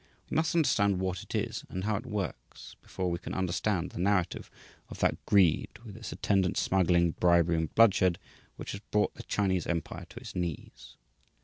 We 0.31 0.35
must 0.35 0.55
understand 0.55 0.99
what 0.99 1.21
it 1.21 1.35
is 1.35 1.63
and 1.69 1.83
how 1.83 1.95
it 1.95 2.07
works 2.07 2.75
before 2.81 3.11
we 3.11 3.19
can 3.19 3.35
understand 3.35 3.91
the 3.91 3.99
narrative 3.99 4.49
of 4.89 4.97
that 5.01 5.23
greed, 5.27 5.77
with 5.85 5.95
its 5.95 6.11
attendant 6.11 6.57
smuggling, 6.57 7.11
bribery 7.11 7.57
and 7.57 7.75
bloodshed 7.75 8.17
which 8.55 8.71
has 8.71 8.81
brought 8.89 9.13
the 9.13 9.21
Chinese 9.21 9.67
empire 9.67 10.05
to 10.09 10.19
its 10.19 10.35
knees. 10.35 10.97